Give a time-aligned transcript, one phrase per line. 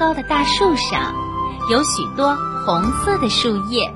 [0.00, 1.14] 高的大树上，
[1.68, 2.34] 有许多
[2.64, 3.92] 红色的树叶。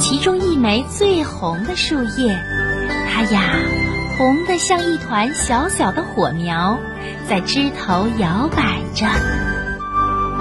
[0.00, 2.36] 其中一枚最红的树叶，
[3.08, 3.40] 它呀，
[4.18, 6.80] 红得像一团小小的火苗，
[7.28, 9.06] 在枝头摇摆着。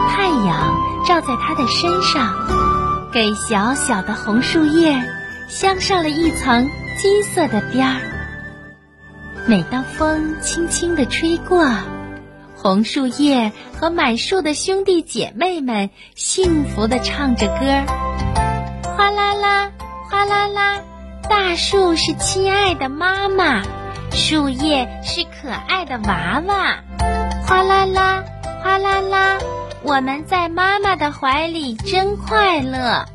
[0.09, 0.75] 太阳
[1.07, 2.33] 照在它的身上，
[3.11, 4.99] 给小小的红树叶
[5.47, 8.01] 镶上了一层金色的边儿。
[9.45, 11.63] 每当风轻轻地吹过，
[12.65, 17.85] 红树叶和满树的兄弟姐妹们幸福地唱着歌儿。
[18.97, 19.71] 哗啦啦，
[20.09, 20.81] 哗啦啦，
[21.29, 23.61] 大树是亲爱的妈妈，
[24.13, 26.83] 树叶是可爱的娃娃。
[27.45, 28.23] 哗啦啦，
[28.63, 29.37] 哗啦啦，
[29.83, 33.05] 我们在妈妈的怀里真快乐。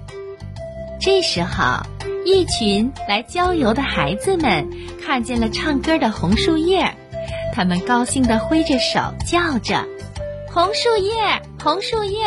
[1.00, 1.84] 这时候，
[2.24, 4.70] 一群来郊游的孩子们
[5.04, 6.94] 看见了唱歌的红树叶，
[7.52, 9.84] 他们高兴地挥着手叫着
[10.52, 11.12] ：“红树叶，
[11.62, 12.18] 红树叶，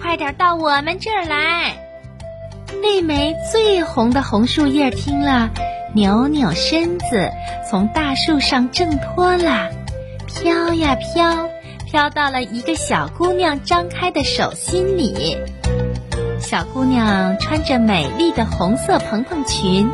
[0.00, 1.76] 快点到我们这儿来！”
[2.82, 5.50] 那枚最红的红树叶听了，
[5.94, 7.30] 扭扭身子，
[7.70, 9.70] 从大树上挣脱了，
[10.26, 11.48] 飘呀飘，
[11.86, 15.38] 飘到了一个小姑娘张开的手心里。
[16.40, 19.88] 小姑娘穿着美丽的红色蓬蓬裙，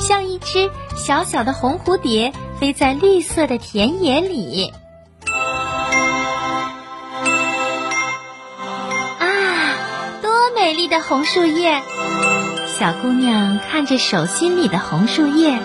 [0.00, 2.32] 像一只小小的红蝴蝶，
[2.64, 4.72] 飞在绿色的田野里。
[9.18, 9.26] 啊，
[10.22, 11.82] 多美丽的红树叶，
[12.66, 15.58] 小姑娘看着手心里的红树叶，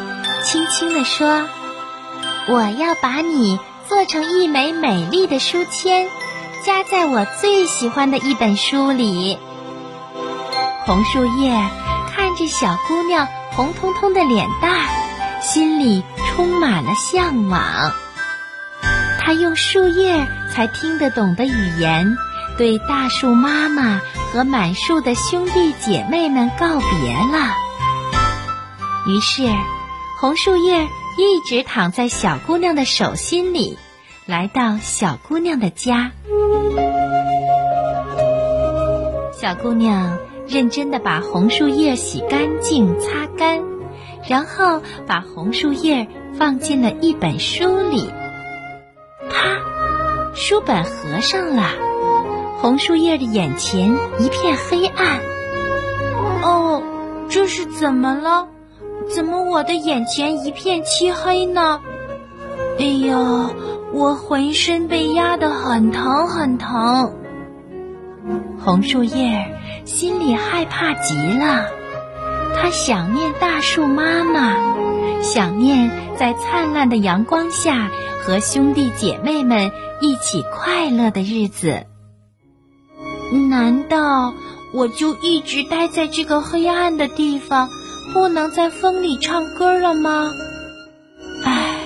[0.43, 1.47] 轻轻地说
[2.51, 6.09] ：“我要把你做成一枚美丽的书签，
[6.65, 9.39] 夹在我最喜欢的一本书里。”
[10.83, 11.57] 红树叶
[12.13, 14.73] 看着小姑娘红彤彤的脸蛋，
[15.41, 16.03] 心里
[16.39, 17.61] 充满了向往。
[19.19, 22.15] 他用树叶才听得懂的语言。
[22.57, 23.99] 对大树妈妈
[24.31, 27.53] 和满树的兄弟姐妹们告别了。
[29.05, 29.49] 于是，
[30.21, 30.83] 红树叶
[31.17, 33.77] 一直躺在小姑娘的手心里，
[34.25, 36.11] 来到小姑娘的家。
[39.33, 40.17] 小姑娘
[40.47, 43.61] 认真的把红树叶洗干净、擦干，
[44.27, 48.11] 然后把红树叶放进了一本书里。
[49.29, 49.59] 啪，
[50.35, 51.63] 书本合上了。
[52.61, 55.19] 红树叶的眼前一片黑暗。
[56.43, 56.81] 哦，
[57.29, 58.47] 这是怎么了？
[59.07, 61.79] 怎么我的眼前一片漆黑呢？
[62.77, 63.49] 哎呀，
[63.91, 67.15] 我浑身被压得很疼很疼。
[68.63, 71.65] 红树叶心里害怕极了，
[72.61, 74.53] 他想念大树妈妈，
[75.21, 77.89] 想念在灿烂的阳光下
[78.21, 79.71] 和兄弟姐妹们
[80.01, 81.85] 一起快乐的日子。
[83.49, 84.33] 难道
[84.73, 87.69] 我就一直待在这个黑暗的地方，
[88.13, 90.29] 不能在风里唱歌了吗？
[91.45, 91.77] 唉，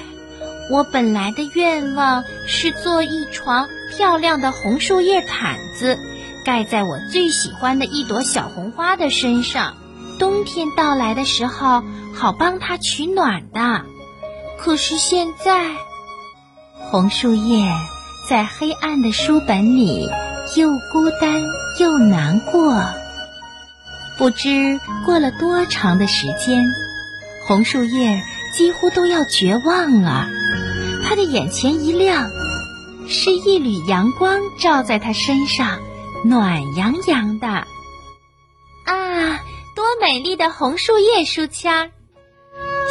[0.71, 5.99] 我本来的愿望是做一床漂亮的红树叶毯子，
[6.43, 9.75] 盖在我最喜欢的一朵小红花的身上，
[10.23, 13.81] 冬天到来的时候好帮它取暖的。
[14.57, 15.75] 可是现在，
[16.89, 17.69] 红树叶
[18.29, 20.09] 在黑暗的书本里。
[20.55, 21.41] 又孤单
[21.79, 22.85] 又难过，
[24.17, 26.65] 不知过了多长的时间，
[27.45, 28.21] 红树叶
[28.53, 30.27] 几乎都要绝望了。
[31.05, 32.29] 他的眼前一亮，
[33.09, 35.79] 是一缕阳光照在他身上，
[36.23, 37.67] 暖洋洋的。
[40.03, 41.91] 美丽的红树叶书签！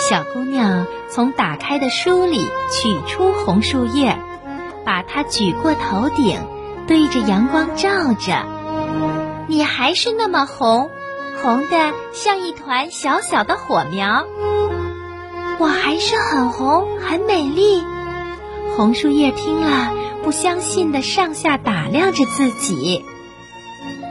[0.08, 4.16] 小姑娘从打开的书里取出红树叶，
[4.86, 6.40] 把它举过头顶。
[6.86, 8.46] 对着阳光照着，
[9.46, 10.90] 你还是那么红，
[11.42, 14.26] 红的像一团小小的火苗。
[15.58, 17.84] 我还是很红，很美丽。
[18.75, 19.92] 红树叶听了，
[20.25, 23.04] 不相信的上下打量着自己，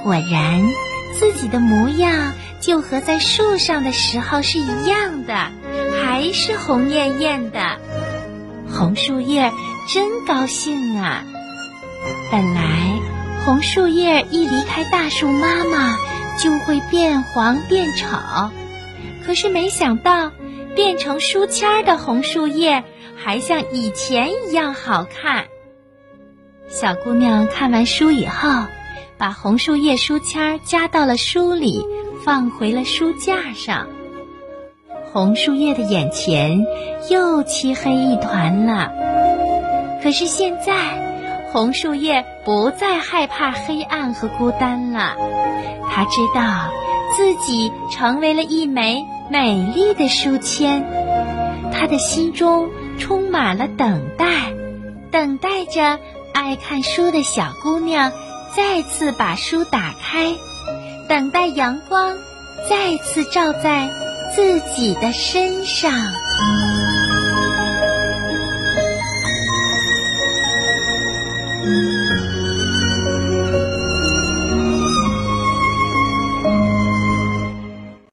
[0.04, 0.70] 果然，
[1.16, 5.52] 自己的模样就和在树上的时候是一样的，
[6.02, 7.80] 还是红艳艳的。
[8.72, 9.52] 红树叶
[9.92, 11.24] 真高兴啊！
[12.32, 12.62] 本来
[13.44, 15.98] 红树叶一离开大树妈妈
[16.40, 18.52] 就会变黄变丑，
[19.26, 20.32] 可是没想到
[20.76, 22.84] 变成书签的红树叶
[23.16, 25.46] 还像以前一样好看。
[26.70, 28.50] 小姑娘看完书以后，
[29.18, 31.86] 把红树叶书签夹到了书里，
[32.24, 33.88] 放回了书架上。
[35.12, 36.66] 红树叶的眼前
[37.10, 38.92] 又漆黑一团了，
[40.02, 41.10] 可是现在。
[41.52, 45.18] 红树叶不再害怕黑暗和孤单了。
[45.90, 46.72] 他知道
[47.18, 50.82] 自己成为了一枚美丽的书签，
[51.74, 54.54] 他的心中充满了等待，
[55.12, 56.00] 等待着
[56.34, 58.14] 爱看书的小姑娘
[58.56, 60.34] 再次把书打开，
[61.12, 62.18] 等待阳光
[62.70, 63.90] 再次照在
[64.34, 65.92] 自己的身上。